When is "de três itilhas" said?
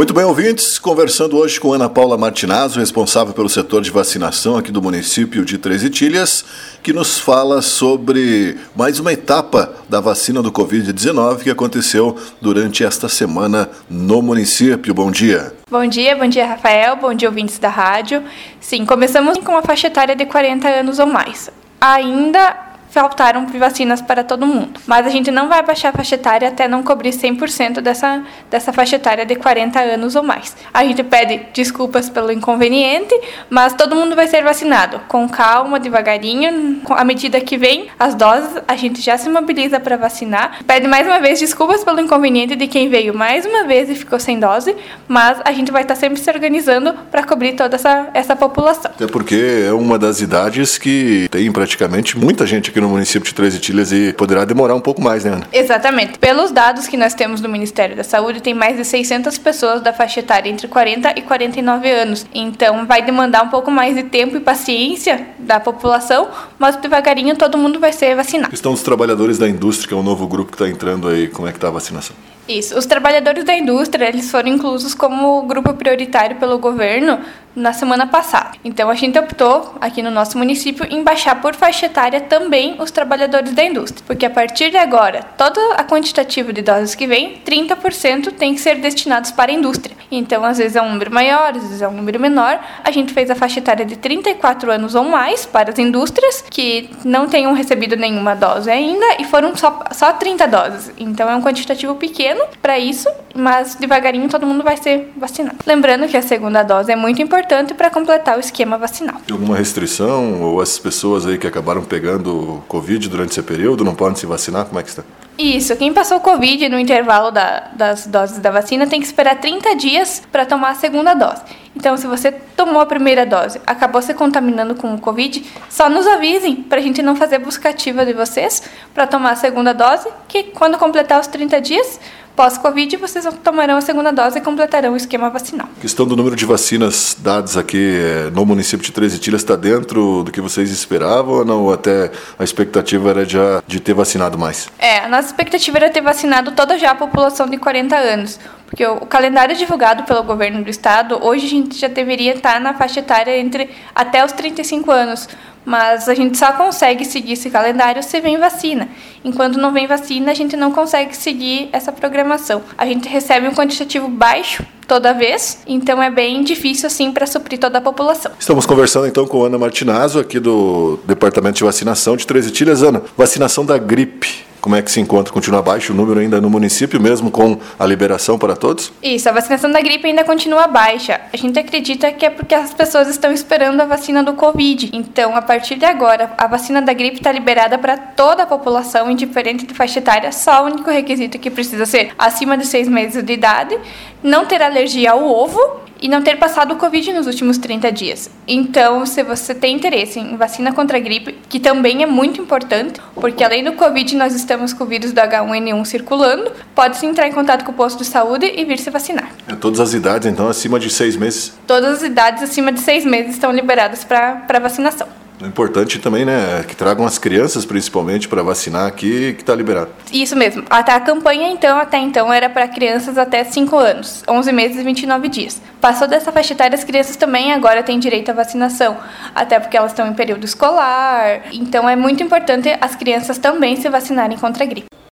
5.44-6.42, 53.28-53.92, 138.84-139.42, 172.16-172.82